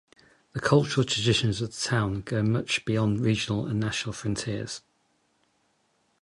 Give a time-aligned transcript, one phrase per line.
[0.53, 4.81] The cultural traditions of the town go much beyond regional and national frontiers.